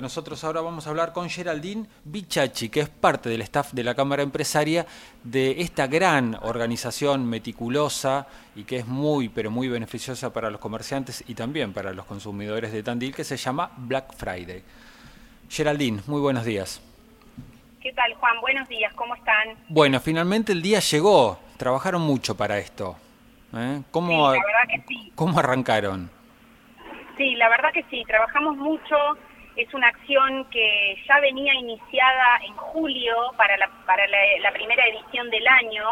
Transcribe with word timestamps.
Exactamente, 0.00 0.02
nosotros 0.02 0.44
ahora 0.44 0.60
vamos 0.62 0.86
a 0.86 0.90
hablar 0.90 1.12
con 1.12 1.28
Geraldine 1.28 1.86
Bichachi, 2.04 2.68
que 2.68 2.80
es 2.80 2.88
parte 2.88 3.28
del 3.28 3.42
staff 3.42 3.72
de 3.72 3.84
la 3.84 3.94
Cámara 3.94 4.22
Empresaria 4.22 4.86
de 5.22 5.60
esta 5.60 5.86
gran 5.86 6.36
organización 6.42 7.28
meticulosa 7.28 8.26
y 8.56 8.64
que 8.64 8.78
es 8.78 8.86
muy, 8.86 9.28
pero 9.28 9.50
muy 9.50 9.68
beneficiosa 9.68 10.32
para 10.32 10.50
los 10.50 10.60
comerciantes 10.60 11.22
y 11.28 11.34
también 11.34 11.72
para 11.72 11.92
los 11.92 12.06
consumidores 12.06 12.72
de 12.72 12.82
Tandil, 12.82 13.14
que 13.14 13.24
se 13.24 13.36
llama 13.36 13.72
Black 13.76 14.14
Friday. 14.16 14.62
Geraldine, 15.48 16.00
muy 16.06 16.20
buenos 16.20 16.44
días. 16.44 16.82
¿Qué 17.80 17.92
tal, 17.92 18.14
Juan? 18.14 18.40
Buenos 18.40 18.68
días, 18.68 18.92
¿cómo 18.94 19.14
están? 19.14 19.56
Bueno, 19.68 20.00
finalmente 20.00 20.52
el 20.52 20.62
día 20.62 20.80
llegó, 20.80 21.38
trabajaron 21.56 22.02
mucho 22.02 22.36
para 22.36 22.58
esto. 22.58 22.96
¿eh? 23.54 23.82
¿Cómo, 23.90 24.32
sí, 24.32 24.38
la 24.38 24.46
verdad 24.46 24.68
que 24.68 24.84
sí. 24.88 25.12
¿Cómo 25.14 25.38
arrancaron? 25.38 26.10
Sí, 27.16 27.34
la 27.34 27.48
verdad 27.50 27.70
que 27.72 27.84
sí, 27.90 28.02
trabajamos 28.06 28.56
mucho. 28.56 28.96
Es 29.60 29.74
una 29.74 29.88
acción 29.88 30.46
que 30.46 30.96
ya 31.06 31.20
venía 31.20 31.52
iniciada 31.52 32.40
en 32.46 32.56
julio 32.56 33.14
para 33.36 33.58
la, 33.58 33.68
para 33.84 34.06
la, 34.06 34.52
primera 34.52 34.82
edición 34.86 35.28
del 35.28 35.46
año, 35.46 35.84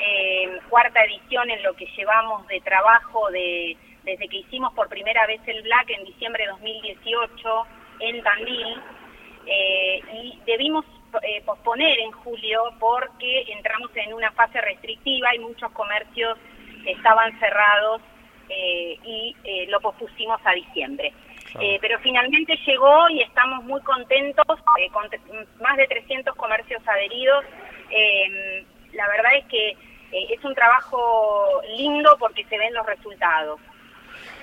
eh, 0.00 0.58
cuarta 0.68 1.04
edición 1.04 1.48
en 1.48 1.62
lo 1.62 1.74
que 1.74 1.86
llevamos 1.96 2.44
de 2.48 2.60
trabajo 2.62 3.30
de, 3.30 3.76
desde 4.02 4.26
que 4.26 4.38
hicimos 4.38 4.74
por 4.74 4.88
primera 4.88 5.24
vez 5.28 5.40
el 5.46 5.62
Black 5.62 5.90
en 5.90 6.04
diciembre 6.04 6.42
de 6.42 6.50
2018 6.50 7.66
en 8.00 8.22
Tandil. 8.24 8.82
Eh, 9.46 10.00
y 10.12 10.40
debimos 10.44 10.84
eh, 11.22 11.42
posponer 11.46 12.00
en 12.00 12.10
julio 12.10 12.60
porque 12.80 13.44
entramos 13.52 13.92
en 13.94 14.14
una 14.14 14.32
fase 14.32 14.60
restrictiva 14.60 15.32
y 15.32 15.38
muchos 15.38 15.70
comercios 15.70 16.36
estaban 16.84 17.38
cerrados 17.38 18.02
eh, 18.48 18.98
y 19.04 19.36
lo 19.68 19.80
pospusimos 19.80 20.40
a 20.44 20.50
diciembre. 20.54 21.12
Eh, 21.60 21.78
pero 21.80 21.98
finalmente 22.00 22.58
llegó 22.66 23.08
y 23.10 23.22
estamos 23.22 23.64
muy 23.64 23.80
contentos, 23.82 24.44
con 24.46 25.08
más 25.60 25.76
de 25.76 25.86
300 25.86 26.34
comercios 26.36 26.82
adheridos. 26.86 27.44
la 28.92 29.08
verdad 29.08 29.36
es 29.36 29.44
que 29.46 29.76
es 30.12 30.44
un 30.44 30.54
trabajo 30.54 31.60
lindo 31.76 32.16
porque 32.18 32.44
se 32.44 32.58
ven 32.58 32.72
los 32.74 32.86
resultados. 32.86 33.60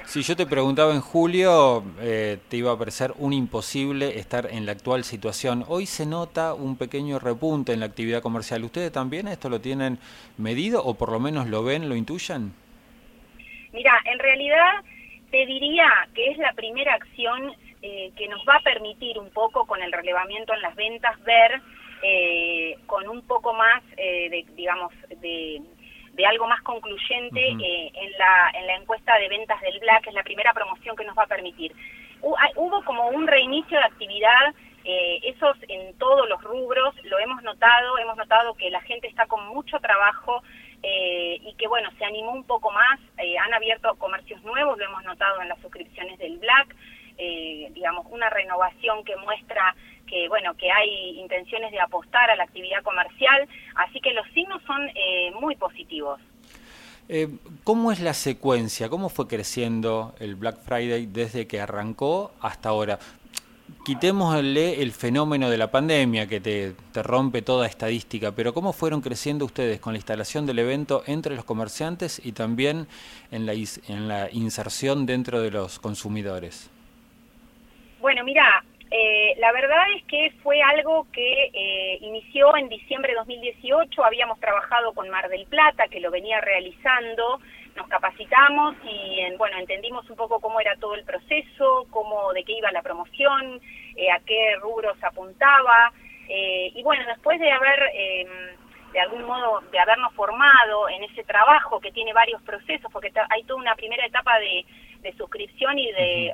Si 0.05 0.21
yo 0.21 0.35
te 0.35 0.45
preguntaba 0.45 0.93
en 0.93 0.99
julio, 0.99 1.83
te 1.97 2.57
iba 2.57 2.71
a 2.71 2.77
parecer 2.77 3.13
un 3.17 3.33
imposible 3.33 4.19
estar 4.19 4.47
en 4.51 4.65
la 4.65 4.73
actual 4.73 5.03
situación. 5.03 5.63
Hoy 5.67 5.85
se 5.85 6.05
nota 6.05 6.53
un 6.53 6.77
pequeño 6.77 7.19
repunte 7.19 7.71
en 7.73 7.79
la 7.79 7.85
actividad 7.85 8.21
comercial. 8.21 8.63
¿Ustedes 8.63 8.91
también 8.91 9.27
esto 9.27 9.49
lo 9.49 9.61
tienen 9.61 9.99
medido 10.37 10.83
o 10.83 10.95
por 10.95 11.11
lo 11.11 11.19
menos 11.19 11.47
lo 11.47 11.63
ven, 11.63 11.87
lo 11.87 11.95
intuyen? 11.95 12.53
Mira, 13.73 13.99
en 14.05 14.19
realidad 14.19 14.83
te 15.33 15.47
diría 15.47 15.89
que 16.13 16.29
es 16.29 16.37
la 16.37 16.53
primera 16.53 16.93
acción 16.93 17.55
eh, 17.81 18.11
que 18.15 18.27
nos 18.27 18.39
va 18.47 18.57
a 18.57 18.59
permitir 18.59 19.17
un 19.17 19.31
poco 19.31 19.65
con 19.65 19.81
el 19.81 19.91
relevamiento 19.91 20.53
en 20.53 20.61
las 20.61 20.75
ventas 20.75 21.19
ver 21.23 21.59
eh, 22.03 22.77
con 22.85 23.09
un 23.09 23.25
poco 23.25 23.51
más, 23.51 23.81
eh, 23.97 24.29
de, 24.29 24.45
digamos, 24.53 24.93
de, 25.09 25.59
algo 26.27 26.47
más 26.47 26.61
concluyente 26.61 27.47
en, 27.49 28.11
la, 28.19 28.51
en 28.53 28.67
la 28.67 28.75
encuesta 28.75 29.17
de 29.17 29.27
ventas 29.27 29.59
del 29.61 29.79
Black, 29.79 30.05
es 30.05 30.13
la 30.13 30.21
primera 30.21 30.53
promoción 30.53 30.95
que 30.95 31.03
nos 31.03 31.17
va 31.17 31.23
a 31.23 31.27
permitir. 31.35 31.73
Hubo 32.21 32.85
como 32.85 33.07
un 33.07 33.25
reinicio 33.25 33.79
de 33.79 33.85
actividad, 33.85 34.53
esos 34.85 35.57
en 35.67 35.97
todos 35.97 36.29
los 36.29 36.41
rubros, 36.43 36.93
lo 37.03 37.17
hemos 37.19 37.41
notado, 37.41 37.97
hemos 37.97 38.15
notado 38.15 38.53
que 38.53 38.69
la 38.69 38.81
gente 38.81 39.07
está 39.07 39.25
con 39.25 39.47
mucho 39.47 39.79
trabajo, 39.79 40.43
eh, 40.85 41.39
y 41.41 41.53
que 41.55 41.67
bueno, 41.67 41.89
se 41.97 42.03
animó 42.03 42.33
un 42.33 42.43
poco 42.43 42.69
más, 42.69 42.99
eh, 43.17 43.37
han 43.37 43.53
abierto 43.53 43.95
comercios 43.95 44.43
nuevos, 44.43 44.77
lo 44.77 44.83
hemos 44.83 45.03
notado 45.05 45.41
en 45.41 45.47
las 45.47 45.59
suscripciones 45.61 46.19
del 46.19 46.37
Black, 46.39 46.75
eh, 47.17 47.71
digamos, 47.73 48.05
una 48.09 48.29
renovación 48.29 49.05
que 49.05 49.15
muestra 49.15 49.75
que 50.05 50.27
bueno, 50.27 50.53
que 50.55 50.69
hay 50.69 51.17
intenciones 51.17 51.71
de 51.71 51.79
apostar 51.79 52.29
a 52.29 52.35
la 52.35 52.43
actividad 52.43 52.83
comercial, 52.83 53.47
así 53.75 54.01
que 54.01 54.13
los 54.13 54.27
signos 54.33 54.61
son 54.67 54.91
muy 55.39 55.55
positivos. 55.55 56.19
¿Cómo 57.63 57.91
es 57.91 57.99
la 57.99 58.13
secuencia? 58.13 58.89
¿Cómo 58.89 59.09
fue 59.09 59.27
creciendo 59.27 60.13
el 60.19 60.35
Black 60.35 60.57
Friday 60.61 61.05
desde 61.05 61.47
que 61.47 61.61
arrancó 61.61 62.33
hasta 62.41 62.69
ahora? 62.69 62.99
Quitémosle 63.83 64.81
el 64.81 64.91
fenómeno 64.91 65.49
de 65.49 65.57
la 65.57 65.69
pandemia 65.69 66.27
que 66.27 66.39
te, 66.39 66.73
rompe 67.01 67.41
toda 67.41 67.67
estadística, 67.67 68.31
pero 68.31 68.53
¿cómo 68.53 68.71
fueron 68.71 69.01
creciendo 69.01 69.45
ustedes 69.45 69.79
con 69.79 69.93
la 69.93 69.97
instalación 69.97 70.45
del 70.45 70.59
evento 70.59 71.03
entre 71.05 71.35
los 71.35 71.43
comerciantes 71.43 72.21
y 72.23 72.31
también 72.31 72.87
en 73.31 73.45
la, 73.45 73.53
en 73.53 74.07
la 74.07 74.29
inserción 74.31 75.05
dentro 75.05 75.41
de 75.41 75.51
los 75.51 75.79
consumidores? 75.79 76.69
Bueno, 77.99 78.23
mira, 78.23 78.63
eh, 78.89 79.33
la 79.39 79.51
verdad 79.51 79.85
es 79.97 80.03
que 80.05 80.31
fue 80.43 80.61
algo 80.61 81.07
que 81.11 81.49
eh, 81.53 81.97
inició 82.01 82.55
en 82.55 82.69
diciembre 82.69 83.11
de 83.11 83.17
2018, 83.17 84.05
habíamos 84.05 84.39
trabajado 84.39 84.93
con 84.93 85.09
Mar 85.09 85.29
del 85.29 85.45
Plata, 85.47 85.87
que 85.87 85.99
lo 85.99 86.11
venía 86.11 86.39
realizando, 86.39 87.41
nos 87.75 87.87
capacitamos 87.87 88.75
y 88.83 89.35
bueno 89.37 89.57
entendimos 89.57 90.07
un 90.09 90.15
poco 90.15 90.39
cómo 90.39 90.59
era 90.59 90.75
todo 90.77 90.95
el 90.95 91.03
proceso, 91.03 91.87
cómo 91.89 92.31
de 92.33 92.43
qué 92.43 92.53
iba 92.53 92.71
la 92.71 92.81
promoción, 92.81 93.59
eh, 93.95 94.11
a 94.11 94.19
qué 94.19 94.55
rubros 94.61 94.97
apuntaba 95.03 95.91
eh, 96.29 96.71
y 96.73 96.83
bueno 96.83 97.03
después 97.07 97.39
de 97.39 97.51
haber 97.51 97.79
em, 97.93 98.29
de 98.91 98.99
algún 98.99 99.23
modo 99.23 99.61
de 99.71 99.79
habernos 99.79 100.13
formado 100.13 100.87
en 100.89 101.03
ese 101.03 101.23
trabajo 101.23 101.79
que 101.79 101.91
tiene 101.91 102.13
varios 102.13 102.41
procesos 102.43 102.91
porque 102.91 103.11
hay 103.29 103.43
toda 103.43 103.59
una 103.59 103.75
primera 103.75 104.05
etapa 104.05 104.39
de, 104.39 104.65
suscripción 105.17 105.77
y 105.77 105.91
de, 105.91 106.31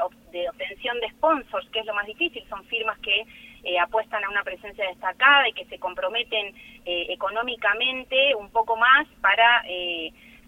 obtención 0.48 1.00
de 1.00 1.10
sponsors 1.10 1.68
que 1.72 1.80
es 1.80 1.86
lo 1.88 1.94
más 1.96 2.06
difícil 2.06 2.46
son 2.50 2.64
firmas 2.66 3.00
que 3.00 3.26
eh, 3.64 3.80
apuestan 3.80 4.24
a 4.24 4.30
una 4.30 4.44
presencia 4.44 4.88
destacada 4.88 5.50
y 5.50 5.54
que 5.54 5.66
se 5.66 5.80
comprometen 5.80 6.54
económicamente 6.86 8.36
un 8.36 8.52
poco 8.52 8.76
más 8.76 9.08
para 9.22 9.64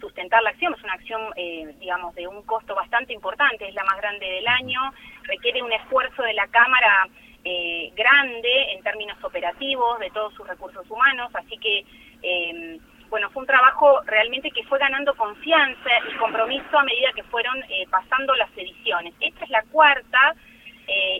sustentar 0.02 0.44
la 0.44 0.50
acción. 0.50 0.74
Es 0.74 0.84
una 0.84 0.94
acción, 0.94 1.22
eh, 1.36 1.74
digamos, 1.80 2.14
de 2.16 2.28
un 2.28 2.42
costo 2.44 2.76
bastante 2.76 3.14
importante, 3.14 3.68
es 3.68 3.76
la 3.76 3.86
más 3.86 3.98
grande 3.98 4.26
del 4.26 4.48
año, 4.48 4.82
requiere 5.24 5.62
un 5.62 5.72
esfuerzo 5.72 6.24
de 6.24 6.34
la 6.34 6.48
Cámara 6.48 7.08
eh, 7.46 7.92
grande 7.96 8.74
en 8.74 8.84
términos 8.84 9.24
operativos, 9.24 10.00
de 10.00 10.10
todos 10.10 10.34
sus 10.34 10.48
recursos 10.48 10.90
humanos, 10.90 11.32
así 11.34 11.58
que, 11.58 11.86
eh, 12.24 12.80
bueno, 13.10 13.30
fue 13.30 13.42
un 13.42 13.48
trabajo 13.48 14.02
realmente 14.06 14.52
que 14.52 14.64
fue 14.64 14.80
ganando 14.80 15.14
confianza 15.16 15.90
y 16.10 16.18
compromiso 16.18 16.78
a 16.78 16.84
medida 16.84 17.12
que 17.14 17.24
fueron 17.24 17.56
pasando 17.90 18.34
las 18.36 18.50
ediciones. 18.56 19.14
Esta 19.20 19.44
es 19.44 19.50
la 19.50 19.64
cuarta 19.64 20.34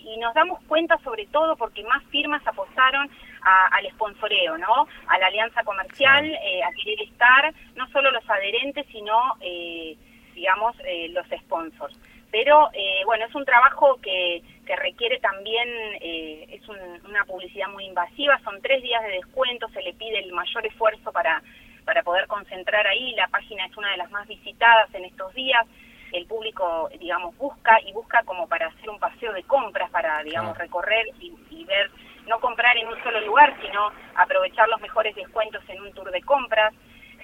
y 0.04 0.18
nos 0.18 0.34
damos 0.34 0.64
cuenta 0.70 0.98
sobre 1.04 1.28
todo 1.28 1.58
porque 1.58 1.84
más 1.84 2.02
firmas 2.06 2.46
apostaron 2.48 3.10
al 3.42 3.90
sponsoreo, 3.92 4.58
¿no? 4.58 4.88
A 5.08 5.18
la 5.18 5.28
alianza 5.28 5.64
comercial, 5.64 6.26
eh, 6.26 6.64
a 6.64 6.72
querer 6.72 7.02
estar, 7.02 7.54
no 7.76 7.88
solo 7.90 8.12
los 8.12 8.28
adherentes, 8.30 8.86
sino, 8.92 9.36
eh, 9.42 9.96
digamos, 10.34 10.76
eh, 10.86 11.10
los 11.10 11.26
sponsors. 11.28 11.98
Pero, 12.32 12.70
bueno, 13.06 13.26
es 13.26 13.36
un 13.36 13.44
trabajo 13.44 14.00
que, 14.02 14.42
que 14.66 14.76
requiere 14.78 15.20
también, 15.20 15.68
es 16.00 16.66
una 16.70 17.26
publicidad 17.26 17.68
muy 17.68 17.84
invasiva, 17.84 18.40
son 18.46 18.62
tres 18.62 18.82
días 18.82 19.04
de 19.04 19.10
descuento, 19.10 19.68
se 19.74 19.82
le 19.82 19.94
pide 19.96 20.20
el 20.20 20.32
mayor 20.32 20.66
esfuerzo 20.66 21.12
para, 21.12 21.44
para 21.84 22.04
poder 22.04 22.28
concentrar 22.28 22.88
ahí, 22.88 23.12
la 23.16 23.28
página 23.28 23.66
es 23.66 23.76
una 23.76 23.92
de 23.92 23.98
las 23.98 24.10
más 24.12 24.26
visitadas 24.30 24.88
en 24.96 25.04
estos 25.04 25.34
días, 25.34 25.68
el 26.14 26.26
público, 26.26 26.90
digamos, 26.98 27.36
busca 27.38 27.78
y 27.86 27.92
busca 27.92 28.24
como 28.24 28.48
para 28.48 28.68
hacer 28.68 28.90
un 28.90 29.00
paseo 29.00 29.34
de 29.34 29.44
compras, 29.44 29.90
para, 29.92 30.24
digamos, 30.24 30.58
recorrer 30.58 31.08
y, 31.20 31.34
y 31.50 31.66
ver 31.66 31.92
no 32.28 32.40
comprar 32.40 32.78
en 32.78 32.88
un 32.88 33.02
solo 33.04 33.22
lugar, 33.22 33.56
sino 33.62 33.92
aprovechar 34.16 34.68
los 34.70 34.82
mejores 34.82 35.16
descuentos 35.16 35.64
en 35.68 35.82
un 35.82 35.94
tour 35.94 36.12
de 36.12 36.22
compras, 36.22 36.74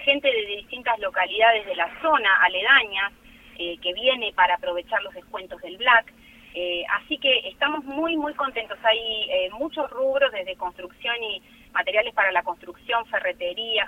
gente 0.04 0.28
de 0.28 0.46
distintas 0.58 0.98
localidades 1.00 1.66
de 1.66 1.76
la 1.76 1.90
zona, 2.02 2.30
aledañas, 2.44 3.14
eh, 3.58 3.78
que 3.82 3.94
viene 3.94 4.34
para 4.34 4.56
aprovechar 4.56 5.02
los 5.04 5.14
descuentos 5.14 5.62
del 5.62 5.78
Black. 5.78 6.14
Eh, 6.54 6.84
así 6.90 7.18
que 7.18 7.50
estamos 7.50 7.84
muy, 7.84 8.16
muy 8.18 8.34
contentos. 8.34 8.78
Hay 8.84 9.00
eh, 9.30 9.50
muchos 9.52 9.90
rubros, 9.90 10.32
desde 10.32 10.56
construcción 10.56 11.16
y 11.24 11.42
materiales 11.72 12.14
para 12.14 12.32
la 12.32 12.44
construcción, 12.44 13.06
ferretería, 13.08 13.86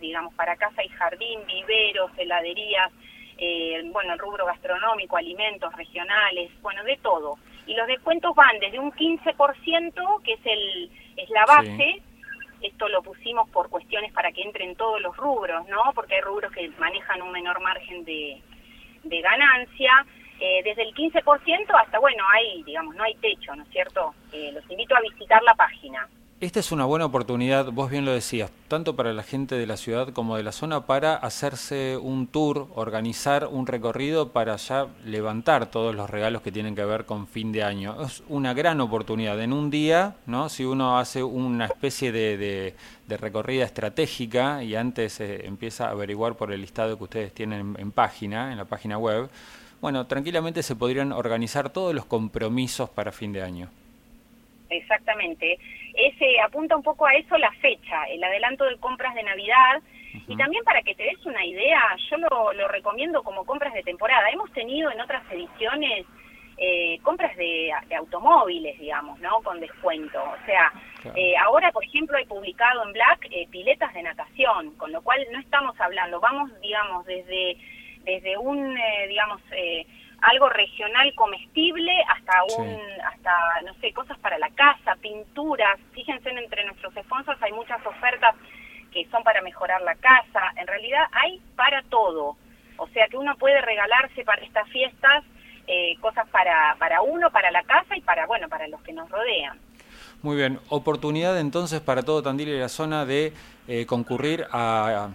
digamos, 0.00 0.34
para 0.34 0.56
casa 0.56 0.84
y 0.84 0.88
jardín, 0.90 1.40
viveros, 1.46 2.10
heladerías, 2.16 2.92
bueno, 3.92 4.12
el 4.12 4.18
rubro 4.18 4.46
gastronómico, 4.46 5.16
alimentos 5.16 5.72
regionales, 5.74 6.50
bueno, 6.62 6.82
de 6.84 6.96
todo 6.98 7.36
y 7.66 7.74
los 7.74 7.86
descuentos 7.86 8.34
van 8.34 8.58
desde 8.60 8.78
un 8.78 8.92
15%, 8.92 10.22
que 10.22 10.32
es, 10.32 10.40
el, 10.44 10.90
es 11.16 11.30
la 11.30 11.46
base, 11.46 12.02
esto 12.60 12.88
lo 12.88 13.02
pusimos 13.02 13.48
por 13.50 13.68
cuestiones 13.70 14.12
para 14.12 14.32
que 14.32 14.42
entren 14.42 14.76
todos 14.76 15.00
los 15.00 15.16
rubros, 15.16 15.66
¿no? 15.68 15.92
Porque 15.94 16.16
hay 16.16 16.20
rubros 16.20 16.52
que 16.52 16.68
manejan 16.78 17.22
un 17.22 17.32
menor 17.32 17.60
margen 17.60 18.04
de, 18.04 18.40
de 19.02 19.20
ganancia, 19.20 20.06
eh, 20.40 20.62
desde 20.64 20.82
el 20.82 20.94
15% 20.94 21.22
hasta, 21.80 21.98
bueno, 21.98 22.24
hay, 22.32 22.62
digamos, 22.64 22.94
no 22.96 23.04
hay 23.04 23.14
techo, 23.16 23.54
¿no 23.54 23.62
es 23.62 23.68
cierto? 23.70 24.14
Eh, 24.32 24.50
los 24.52 24.68
invito 24.70 24.96
a 24.96 25.00
visitar 25.00 25.42
la 25.42 25.54
página. 25.54 26.08
Esta 26.40 26.58
es 26.58 26.72
una 26.72 26.84
buena 26.84 27.06
oportunidad, 27.06 27.70
vos 27.70 27.90
bien 27.90 28.04
lo 28.04 28.12
decías, 28.12 28.50
tanto 28.66 28.96
para 28.96 29.12
la 29.12 29.22
gente 29.22 29.54
de 29.54 29.68
la 29.68 29.76
ciudad 29.76 30.08
como 30.08 30.36
de 30.36 30.42
la 30.42 30.50
zona, 30.50 30.84
para 30.84 31.14
hacerse 31.14 31.96
un 31.96 32.26
tour, 32.26 32.66
organizar 32.74 33.46
un 33.46 33.68
recorrido 33.68 34.32
para 34.32 34.56
ya 34.56 34.88
levantar 35.06 35.70
todos 35.70 35.94
los 35.94 36.10
regalos 36.10 36.42
que 36.42 36.50
tienen 36.50 36.74
que 36.74 36.84
ver 36.84 37.04
con 37.04 37.28
fin 37.28 37.52
de 37.52 37.62
año. 37.62 38.02
Es 38.02 38.24
una 38.28 38.52
gran 38.52 38.80
oportunidad. 38.80 39.40
En 39.40 39.52
un 39.52 39.70
día, 39.70 40.16
¿no? 40.26 40.48
si 40.48 40.64
uno 40.64 40.98
hace 40.98 41.22
una 41.22 41.66
especie 41.66 42.10
de, 42.10 42.74
recorrida 43.08 43.64
estratégica 43.64 44.64
y 44.64 44.74
antes 44.74 45.20
eh, 45.20 45.46
empieza 45.46 45.86
a 45.86 45.90
averiguar 45.92 46.34
por 46.34 46.52
el 46.52 46.60
listado 46.60 46.98
que 46.98 47.04
ustedes 47.04 47.32
tienen 47.32 47.76
en 47.78 47.92
página, 47.92 48.50
en 48.50 48.58
la 48.58 48.64
página 48.64 48.98
web, 48.98 49.30
bueno, 49.80 50.06
tranquilamente 50.08 50.64
se 50.64 50.74
podrían 50.74 51.12
organizar 51.12 51.70
todos 51.70 51.94
los 51.94 52.06
compromisos 52.06 52.90
para 52.90 53.12
fin 53.12 53.32
de 53.32 53.42
año. 53.42 53.68
Exactamente. 54.68 55.58
Ese 55.94 56.40
apunta 56.40 56.76
un 56.76 56.82
poco 56.82 57.06
a 57.06 57.14
eso 57.14 57.38
la 57.38 57.52
fecha, 57.52 58.04
el 58.04 58.22
adelanto 58.22 58.64
de 58.64 58.76
compras 58.78 59.14
de 59.14 59.22
Navidad. 59.22 59.82
Y 60.26 60.36
también 60.36 60.64
para 60.64 60.82
que 60.82 60.94
te 60.94 61.04
des 61.04 61.24
una 61.26 61.44
idea, 61.44 61.80
yo 62.10 62.16
lo, 62.16 62.68
recomiendo 62.68 63.22
como 63.22 63.44
compras 63.44 63.74
de 63.74 63.82
temporada. 63.82 64.28
Hemos 64.30 64.52
tenido 64.52 64.90
en 64.90 65.00
otras 65.00 65.22
ediciones 65.30 66.06
eh, 66.56 66.98
compras 67.02 67.36
de, 67.36 67.72
automóviles, 67.96 68.78
digamos, 68.78 69.18
¿no? 69.20 69.40
Con 69.42 69.60
descuento. 69.60 70.22
O 70.22 70.46
sea, 70.46 70.72
eh, 71.14 71.34
ahora, 71.36 71.72
por 71.72 71.84
ejemplo, 71.84 72.16
hay 72.16 72.26
publicado 72.26 72.84
en 72.84 72.92
Black 72.92 73.26
eh, 73.30 73.48
piletas 73.50 73.92
de 73.92 74.02
natación, 74.02 74.74
con 74.76 74.92
lo 74.92 75.02
cual 75.02 75.20
no 75.32 75.40
estamos 75.40 75.78
hablando, 75.80 76.20
vamos, 76.20 76.50
digamos, 76.60 77.04
desde, 77.06 77.56
desde 78.04 78.38
un, 78.38 78.76
digamos, 79.08 79.40
algo 80.24 80.48
regional 80.48 81.14
comestible 81.14 81.92
hasta 82.08 82.32
un 82.58 82.80
hasta 83.04 83.32
no 83.64 83.74
sé 83.74 83.92
cosas 83.92 84.18
para 84.18 84.38
la 84.38 84.48
casa 84.50 84.96
pinturas. 85.00 85.78
Fíjense 85.92 86.30
entre 86.30 86.64
nuestros 86.64 86.94
sponsors 86.94 87.42
hay 87.42 87.52
muchas 87.52 87.84
ofertas 87.86 88.34
que 88.90 89.06
son 89.10 89.22
para 89.22 89.42
mejorar 89.42 89.82
la 89.82 89.94
casa. 89.96 90.52
En 90.56 90.66
realidad 90.66 91.04
hay 91.12 91.40
para 91.56 91.82
todo. 91.82 92.36
O 92.76 92.88
sea 92.88 93.06
que 93.08 93.16
uno 93.16 93.36
puede 93.36 93.60
regalarse 93.60 94.24
para 94.24 94.42
estas 94.42 94.68
fiestas 94.70 95.24
eh, 95.66 95.96
cosas 96.00 96.26
para 96.28 96.76
para 96.78 97.02
uno 97.02 97.30
para 97.30 97.50
la 97.50 97.62
casa 97.62 97.96
y 97.96 98.00
para 98.00 98.26
bueno 98.26 98.48
para 98.48 98.66
los 98.68 98.80
que 98.82 98.92
nos 98.94 99.10
rodean. 99.10 99.58
Muy 100.22 100.36
bien. 100.36 100.58
Oportunidad 100.70 101.38
entonces 101.38 101.80
para 101.80 102.02
todo 102.02 102.22
Tandil 102.22 102.48
y 102.48 102.58
la 102.58 102.70
zona 102.70 103.04
de 103.04 103.34
eh, 103.68 103.84
concurrir 103.84 104.46
a 104.50 105.10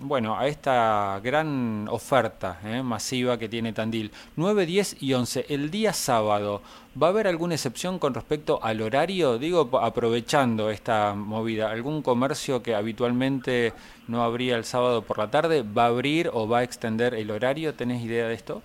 bueno, 0.00 0.38
a 0.38 0.46
esta 0.46 1.20
gran 1.22 1.86
oferta 1.88 2.58
eh, 2.64 2.82
masiva 2.82 3.38
que 3.38 3.48
tiene 3.48 3.72
Tandil. 3.72 4.10
9, 4.36 4.66
10 4.66 5.02
y 5.02 5.14
11, 5.14 5.46
el 5.48 5.70
día 5.70 5.92
sábado, 5.92 6.62
¿va 7.00 7.08
a 7.08 7.10
haber 7.10 7.26
alguna 7.26 7.54
excepción 7.54 7.98
con 7.98 8.14
respecto 8.14 8.60
al 8.62 8.82
horario? 8.82 9.38
Digo, 9.38 9.70
aprovechando 9.80 10.70
esta 10.70 11.14
movida, 11.14 11.70
¿algún 11.70 12.02
comercio 12.02 12.62
que 12.62 12.74
habitualmente 12.74 13.72
no 14.08 14.22
abría 14.22 14.56
el 14.56 14.64
sábado 14.64 15.02
por 15.02 15.18
la 15.18 15.30
tarde 15.30 15.62
va 15.62 15.84
a 15.84 15.88
abrir 15.88 16.30
o 16.32 16.48
va 16.48 16.58
a 16.58 16.62
extender 16.62 17.14
el 17.14 17.30
horario? 17.30 17.74
¿Tenés 17.74 18.02
idea 18.02 18.28
de 18.28 18.34
esto? 18.34 18.62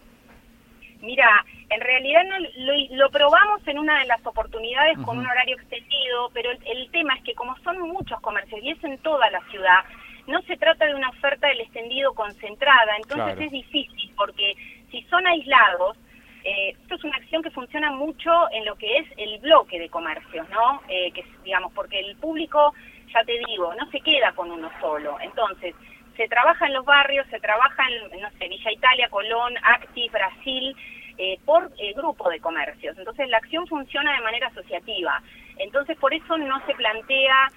Mira, 1.01 1.45
en 1.69 1.79
realidad 1.79 2.23
no, 2.25 2.95
lo, 2.97 3.09
probamos 3.09 3.65
en 3.67 3.79
una 3.79 3.99
de 3.99 4.05
las 4.05 4.25
oportunidades 4.25 4.97
con 5.05 5.17
un 5.17 5.25
horario 5.25 5.55
extendido, 5.55 6.29
pero 6.33 6.49
el 6.51 6.91
tema 6.91 7.15
es 7.15 7.23
que 7.23 7.33
como 7.35 7.55
son 7.59 7.79
muchos 7.81 8.19
comercios 8.19 8.59
y 8.61 8.71
es 8.71 8.83
en 8.83 8.97
toda 8.97 9.29
la 9.29 9.39
ciudad, 9.49 9.85
no 10.29 10.41
se 10.43 10.57
trata 10.57 10.85
de 10.85 10.95
una 10.95 11.09
oferta 11.09 11.47
del 11.47 11.61
extendido 11.61 12.13
concentrada, 12.13 12.95
entonces 12.97 13.39
es 13.39 13.51
difícil 13.51 14.13
porque 14.15 14.55
si 14.91 15.01
son 15.03 15.25
aislados, 15.25 15.97
eh, 16.43 16.69
esto 16.69 16.95
es 16.95 17.03
una 17.03 17.17
acción 17.17 17.41
que 17.41 17.49
funciona 17.49 17.91
mucho 17.91 18.31
en 18.51 18.63
lo 18.63 18.75
que 18.75 18.97
es 18.97 19.07
el 19.17 19.39
bloque 19.39 19.79
de 19.79 19.89
comercios, 19.89 20.47
¿no? 20.49 20.81
Eh, 20.87 21.11
que 21.13 21.25
digamos, 21.43 21.73
porque 21.73 21.99
el 21.99 22.15
público, 22.17 22.73
ya 23.11 23.23
te 23.23 23.39
digo, 23.47 23.73
no 23.73 23.89
se 23.89 23.99
queda 24.01 24.31
con 24.33 24.51
uno 24.51 24.69
solo, 24.79 25.17
entonces 25.19 25.73
se 26.15 26.27
trabaja 26.27 26.67
en 26.67 26.73
los 26.73 26.85
barrios, 26.85 27.25
se 27.29 27.39
trabaja 27.39 27.83
en, 27.89 28.21
no 28.21 28.29
sé, 28.37 28.47
Villa 28.47 28.71
Italia, 28.71 29.09
Colón, 29.09 29.55
Acti, 29.63 30.09
Brasil, 30.09 30.75
eh, 31.17 31.39
por 31.43 31.71
grupo 31.95 32.29
de 32.29 32.39
comercios. 32.39 32.97
Entonces 32.97 33.27
la 33.29 33.37
acción 33.37 33.65
funciona 33.67 34.13
de 34.13 34.21
manera 34.21 34.47
asociativa. 34.47 35.21
Entonces 35.57 35.97
por 35.97 36.13
eso 36.13 36.37
no 36.37 36.63
se 36.65 36.75
plantea, 36.75 37.51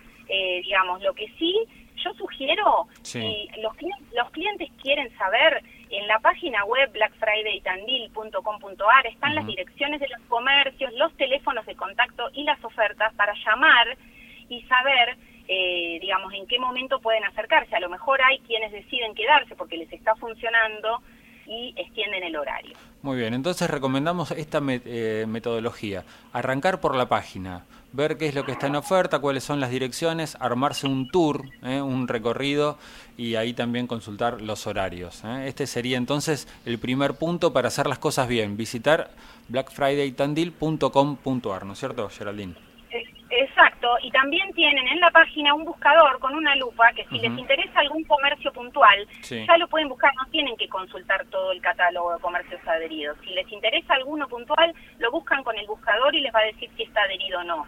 digamos, 0.65 1.03
lo 1.03 1.13
que 1.13 1.29
sí 1.39 1.55
yo 2.03 2.13
sugiero, 2.15 2.89
si 3.03 3.49
los, 3.59 3.75
los 4.15 4.31
clientes 4.31 4.69
quieren 4.83 5.15
saber, 5.17 5.63
en 5.93 6.07
la 6.07 6.19
página 6.21 6.65
web 6.65 6.91
blackfridaytandil.com.ar 6.93 9.07
están 9.07 9.35
las 9.35 9.47
direcciones 9.47 10.01
de 10.01 10.09
los 10.09 10.23
comercios, 10.23 10.91
los 10.95 11.15
teléfonos 11.17 11.67
de 11.67 11.77
contacto 11.77 12.31
y 12.33 12.45
las 12.45 12.65
ofertas 12.65 13.13
para 13.15 13.35
llamar 13.45 13.99
y 14.49 14.63
saber, 14.63 15.19
eh, 15.49 15.99
digamos, 16.01 16.33
en 16.33 16.47
qué 16.47 16.59
momento 16.59 16.99
pueden 17.01 17.25
acercarse. 17.25 17.77
A 17.77 17.81
lo 17.81 17.91
mejor 17.91 18.23
hay 18.23 18.39
quienes 18.41 18.73
deciden 18.73 19.15
quedarse 19.15 19.55
porque 19.55 19.77
les 19.77 19.93
está 19.93 20.15
funcionando 20.17 21.03
y 21.47 21.75
extienden 21.77 22.25
el 22.25 22.37
horario. 22.37 22.77
Muy 23.03 23.19
bien, 23.19 23.35
entonces 23.35 23.69
recomendamos 23.69 24.31
esta 24.31 24.63
eh, 24.63 25.27
metodología. 25.29 26.05
Arrancar 26.33 26.81
por 26.81 26.95
la 26.95 27.09
página, 27.09 27.65
ver 27.93 28.17
qué 28.17 28.29
es 28.29 28.35
lo 28.35 28.45
que 28.45 28.53
está 28.53 28.69
en 28.69 28.77
oferta, 28.77 29.19
cuáles 29.19 29.45
son 29.45 29.61
las 29.61 29.71
direcciones, 29.71 30.37
armarse 30.41 30.87
un 30.87 31.09
tour, 31.09 31.45
eh, 31.63 31.81
un 31.81 32.09
recorrido 32.09 32.79
y 33.17 33.35
ahí 33.35 33.55
también 33.55 33.87
consultar 33.87 34.41
los 34.41 34.67
horarios. 34.67 35.23
Eh. 35.25 35.49
Este 35.49 35.67
sería 35.67 35.97
entonces 35.97 36.49
el 36.65 36.79
primer 36.79 37.15
punto 37.15 37.53
para 37.53 37.69
hacer 37.69 37.87
las 37.87 37.99
cosas 37.99 38.29
bien, 38.29 38.57
visitar 38.57 39.11
blackfridaytandil.com.ar, 39.49 41.67
¿no 41.67 41.73
es 41.73 41.79
cierto, 41.79 42.09
Geraldine? 42.09 42.72
Y 44.03 44.11
también 44.11 44.53
tienen 44.53 44.87
en 44.89 45.01
la 45.01 45.11
página 45.11 45.55
un 45.55 45.65
buscador 45.65 46.19
con 46.19 46.35
una 46.35 46.55
lupa 46.57 46.93
que 46.93 47.07
si 47.07 47.19
les 47.19 47.37
interesa 47.39 47.81
algún 47.81 48.05
comercio 48.05 48.53
puntual, 48.53 49.07
ya 49.29 49.57
lo 49.59 49.69
pueden 49.69 49.89
buscar, 49.89 50.13
no 50.17 50.31
tienen 50.31 50.57
que 50.57 50.69
consultar 50.69 51.25
todo 51.27 51.53
el 51.53 51.61
catálogo 51.61 52.15
de 52.15 52.21
comercios 52.21 52.61
adheridos. 52.67 53.17
Si 53.25 53.31
les 53.31 53.51
interesa 53.51 53.95
alguno 53.95 54.29
puntual, 54.29 54.75
lo 54.99 55.11
buscan 55.11 55.43
con 55.43 55.57
el 55.59 55.67
buscador 55.67 56.15
y 56.15 56.21
les 56.21 56.35
va 56.35 56.41
a 56.41 56.45
decir 56.45 56.71
si 56.77 56.85
está 56.85 57.03
adherido 57.03 57.41
o 57.41 57.45
no. 57.45 57.67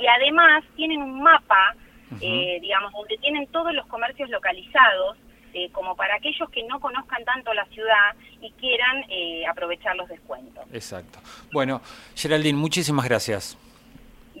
Y 0.00 0.06
además 0.06 0.64
tienen 0.76 1.02
un 1.02 1.22
mapa, 1.22 1.74
eh, 2.20 2.58
digamos, 2.60 2.92
donde 2.92 3.16
tienen 3.18 3.46
todos 3.48 3.74
los 3.74 3.86
comercios 3.86 4.30
localizados, 4.30 5.16
eh, 5.54 5.70
como 5.72 5.96
para 5.96 6.16
aquellos 6.16 6.48
que 6.50 6.62
no 6.64 6.78
conozcan 6.78 7.24
tanto 7.24 7.52
la 7.54 7.64
ciudad 7.66 8.14
y 8.40 8.50
quieran 8.52 9.04
eh, 9.08 9.46
aprovechar 9.46 9.96
los 9.96 10.08
descuentos. 10.08 10.64
Exacto. 10.72 11.18
Bueno, 11.52 11.80
Geraldine, 12.14 12.58
muchísimas 12.58 13.06
gracias. 13.06 13.58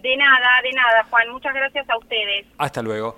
De 0.02 0.16
nada, 0.16 0.60
de 0.62 0.72
nada, 0.72 1.04
Juan. 1.10 1.28
Muchas 1.30 1.54
gracias 1.54 1.88
a 1.88 1.98
ustedes. 1.98 2.46
Hasta 2.58 2.82
luego. 2.82 3.16